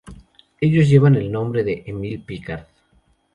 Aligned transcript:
Ellos 0.59 0.89
llevan 0.89 1.13
el 1.13 1.31
nombre 1.31 1.63
de 1.63 1.83
Émile 1.85 2.17
Picard. 2.25 2.65